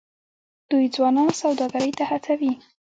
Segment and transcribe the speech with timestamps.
[0.69, 2.51] دوی ځوانان سوداګرۍ ته هڅوي.